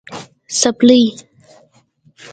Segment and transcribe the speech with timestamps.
[0.59, 1.03] 🩴څپلۍ